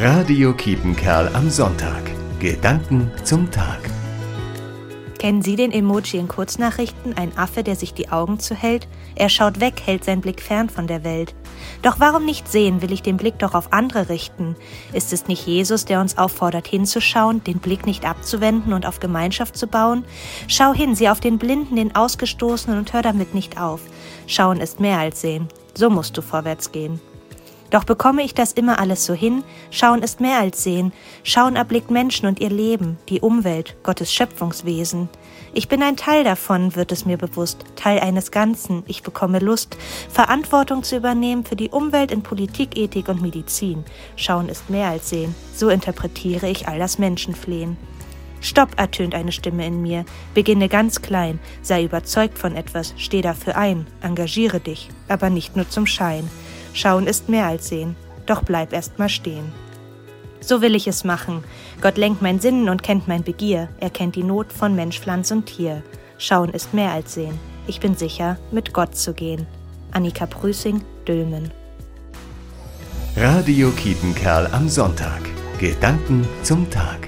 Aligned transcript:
Radio 0.00 0.52
Kiepenkerl 0.52 1.28
am 1.34 1.50
Sonntag. 1.50 2.04
Gedanken 2.38 3.10
zum 3.24 3.50
Tag. 3.50 3.80
Kennen 5.18 5.42
Sie 5.42 5.56
den 5.56 5.72
Emoji 5.72 6.20
in 6.20 6.28
Kurznachrichten? 6.28 7.16
Ein 7.16 7.36
Affe, 7.36 7.64
der 7.64 7.74
sich 7.74 7.94
die 7.94 8.08
Augen 8.08 8.38
zuhält? 8.38 8.86
Er 9.16 9.28
schaut 9.28 9.58
weg, 9.58 9.82
hält 9.84 10.04
seinen 10.04 10.20
Blick 10.20 10.40
fern 10.40 10.70
von 10.70 10.86
der 10.86 11.02
Welt. 11.02 11.34
Doch 11.82 11.98
warum 11.98 12.24
nicht 12.24 12.46
sehen, 12.46 12.80
will 12.80 12.92
ich 12.92 13.02
den 13.02 13.16
Blick 13.16 13.40
doch 13.40 13.54
auf 13.54 13.72
andere 13.72 14.08
richten? 14.08 14.54
Ist 14.92 15.12
es 15.12 15.26
nicht 15.26 15.44
Jesus, 15.48 15.84
der 15.84 16.00
uns 16.00 16.16
auffordert, 16.16 16.68
hinzuschauen, 16.68 17.42
den 17.42 17.58
Blick 17.58 17.84
nicht 17.84 18.04
abzuwenden 18.04 18.74
und 18.74 18.86
auf 18.86 19.00
Gemeinschaft 19.00 19.56
zu 19.56 19.66
bauen? 19.66 20.04
Schau 20.46 20.72
hin, 20.72 20.94
sieh 20.94 21.08
auf 21.08 21.18
den 21.18 21.38
Blinden, 21.38 21.74
den 21.74 21.96
Ausgestoßenen 21.96 22.78
und 22.78 22.92
hör 22.92 23.02
damit 23.02 23.34
nicht 23.34 23.60
auf. 23.60 23.80
Schauen 24.28 24.60
ist 24.60 24.78
mehr 24.78 25.00
als 25.00 25.22
sehen. 25.22 25.48
So 25.74 25.90
musst 25.90 26.16
du 26.16 26.22
vorwärts 26.22 26.70
gehen. 26.70 27.00
Doch 27.70 27.84
bekomme 27.84 28.22
ich 28.22 28.34
das 28.34 28.52
immer 28.52 28.78
alles 28.78 29.04
so 29.04 29.12
hin? 29.12 29.44
Schauen 29.70 30.02
ist 30.02 30.20
mehr 30.20 30.38
als 30.38 30.62
sehen. 30.62 30.92
Schauen 31.22 31.56
erblickt 31.56 31.90
Menschen 31.90 32.26
und 32.26 32.40
ihr 32.40 32.50
Leben, 32.50 32.98
die 33.08 33.20
Umwelt, 33.20 33.76
Gottes 33.82 34.12
Schöpfungswesen. 34.12 35.08
Ich 35.52 35.68
bin 35.68 35.82
ein 35.82 35.96
Teil 35.96 36.24
davon, 36.24 36.76
wird 36.76 36.92
es 36.92 37.04
mir 37.04 37.18
bewusst, 37.18 37.64
Teil 37.76 38.00
eines 38.00 38.30
Ganzen. 38.30 38.84
Ich 38.86 39.02
bekomme 39.02 39.38
Lust, 39.38 39.76
Verantwortung 40.10 40.82
zu 40.82 40.96
übernehmen 40.96 41.44
für 41.44 41.56
die 41.56 41.70
Umwelt 41.70 42.10
in 42.10 42.22
Politik, 42.22 42.76
Ethik 42.78 43.08
und 43.08 43.20
Medizin. 43.20 43.84
Schauen 44.16 44.48
ist 44.48 44.70
mehr 44.70 44.88
als 44.88 45.10
sehen. 45.10 45.34
So 45.54 45.68
interpretiere 45.68 46.48
ich 46.48 46.68
all 46.68 46.78
das 46.78 46.98
Menschenflehen. 46.98 47.76
Stopp, 48.40 48.78
ertönt 48.78 49.14
eine 49.14 49.32
Stimme 49.32 49.66
in 49.66 49.82
mir. 49.82 50.04
Beginne 50.32 50.68
ganz 50.68 51.02
klein, 51.02 51.40
sei 51.62 51.82
überzeugt 51.82 52.38
von 52.38 52.54
etwas, 52.54 52.94
steh 52.96 53.20
dafür 53.20 53.56
ein, 53.56 53.86
engagiere 54.00 54.60
dich, 54.60 54.90
aber 55.08 55.28
nicht 55.28 55.56
nur 55.56 55.68
zum 55.68 55.86
Schein. 55.86 56.30
Schauen 56.78 57.08
ist 57.08 57.28
mehr 57.28 57.46
als 57.46 57.66
sehen, 57.66 57.96
doch 58.26 58.44
bleib 58.44 58.72
erst 58.72 59.00
mal 59.00 59.08
stehen. 59.08 59.52
So 60.38 60.62
will 60.62 60.76
ich 60.76 60.86
es 60.86 61.02
machen. 61.02 61.42
Gott 61.80 61.96
lenkt 61.96 62.22
mein 62.22 62.38
Sinnen 62.38 62.68
und 62.68 62.84
kennt 62.84 63.08
mein 63.08 63.24
Begier. 63.24 63.68
Er 63.80 63.90
kennt 63.90 64.14
die 64.14 64.22
Not 64.22 64.52
von 64.52 64.76
Mensch, 64.76 65.00
Pflanz 65.00 65.32
und 65.32 65.46
Tier. 65.46 65.82
Schauen 66.18 66.50
ist 66.50 66.74
mehr 66.74 66.92
als 66.92 67.14
sehen. 67.14 67.36
Ich 67.66 67.80
bin 67.80 67.96
sicher, 67.96 68.38
mit 68.52 68.72
Gott 68.72 68.94
zu 68.94 69.12
gehen. 69.12 69.44
Annika 69.90 70.26
Prüßing, 70.26 70.80
Dülmen. 71.08 71.50
Radio 73.16 73.70
Kiepenkerl 73.70 74.46
am 74.52 74.68
Sonntag. 74.68 75.22
Gedanken 75.58 76.28
zum 76.44 76.70
Tag. 76.70 77.07